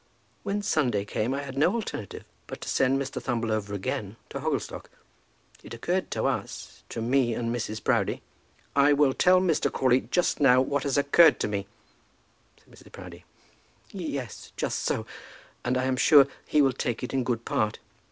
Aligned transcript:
"When 0.41 0.63
Sunday 0.63 1.05
came, 1.05 1.31
I 1.31 1.43
had 1.43 1.55
no 1.55 1.75
alternative 1.75 2.23
but 2.47 2.59
to 2.61 2.69
send 2.69 2.99
Mr. 2.99 3.21
Thumble 3.21 3.51
over 3.51 3.75
again 3.75 4.15
to 4.29 4.39
Hogglestock. 4.39 4.89
It 5.61 5.75
occurred 5.75 6.09
to 6.09 6.25
us, 6.25 6.81
to 6.89 7.03
me 7.03 7.35
and 7.35 7.55
Mrs. 7.55 7.83
Proudie," 7.83 8.23
"I 8.89 8.93
will 8.93 9.13
tell 9.13 9.39
Mr. 9.39 9.71
Crawley 9.71 10.07
just 10.09 10.39
now 10.39 10.59
what 10.59 10.81
has 10.85 10.97
occurred 10.97 11.39
to 11.41 11.47
me," 11.47 11.67
said 12.57 12.73
Mrs. 12.73 12.91
Proudie. 12.91 13.25
"Yes; 13.91 14.51
just 14.57 14.79
so. 14.79 15.05
And 15.63 15.77
I 15.77 15.83
am 15.83 15.97
sure 15.97 16.23
that 16.23 16.33
he 16.47 16.63
will 16.63 16.73
take 16.73 17.03
it 17.03 17.13
in 17.13 17.23
good 17.23 17.45
part. 17.45 17.77